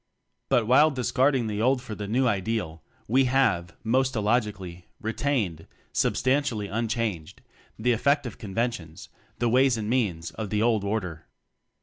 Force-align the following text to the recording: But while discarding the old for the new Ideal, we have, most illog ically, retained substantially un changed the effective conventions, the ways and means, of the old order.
But 0.49 0.65
while 0.65 0.89
discarding 0.89 1.45
the 1.45 1.61
old 1.61 1.79
for 1.79 1.93
the 1.93 2.07
new 2.07 2.25
Ideal, 2.25 2.81
we 3.07 3.25
have, 3.25 3.75
most 3.83 4.15
illog 4.15 4.51
ically, 4.51 4.85
retained 4.99 5.67
substantially 5.93 6.67
un 6.67 6.87
changed 6.87 7.41
the 7.77 7.91
effective 7.91 8.39
conventions, 8.39 9.09
the 9.37 9.47
ways 9.47 9.77
and 9.77 9.87
means, 9.87 10.31
of 10.31 10.49
the 10.49 10.63
old 10.63 10.83
order. 10.83 11.27